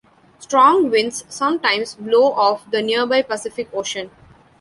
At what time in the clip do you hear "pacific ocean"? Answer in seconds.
3.21-4.09